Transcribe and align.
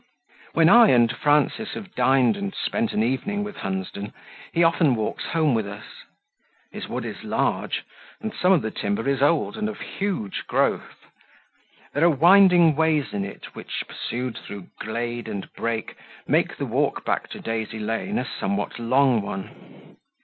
When 0.53 0.67
I 0.67 0.87
and 0.87 1.15
Frances 1.15 1.73
have 1.75 1.93
dined 1.93 2.35
and 2.35 2.55
spent 2.55 2.91
an 2.91 3.03
evening 3.03 3.43
with 3.43 3.57
Hunsden, 3.57 4.13
he 4.51 4.63
often 4.63 4.95
walks 4.95 5.25
home 5.25 5.53
with 5.53 5.67
us. 5.67 5.83
His 6.71 6.87
wood 6.87 7.05
is 7.05 7.23
large, 7.23 7.83
and 8.19 8.33
some 8.33 8.51
of 8.51 8.63
the 8.63 8.71
timber 8.71 9.07
is 9.07 9.21
old 9.21 9.55
and 9.57 9.69
of 9.69 9.79
huge 9.79 10.47
growth. 10.47 11.05
There 11.93 12.03
are 12.05 12.09
winding 12.09 12.75
ways 12.75 13.13
in 13.13 13.23
it 13.23 13.53
which, 13.53 13.83
pursued 13.87 14.39
through 14.39 14.69
glade 14.79 15.27
and 15.27 15.53
brake, 15.53 15.93
make 16.25 16.57
the 16.57 16.65
walk 16.65 17.05
back 17.05 17.27
to 17.29 17.39
Daisy 17.39 17.77
Lane 17.77 18.17
a 18.17 18.25
somewhat 18.25 18.79
long 18.79 19.21
one. 19.21 19.97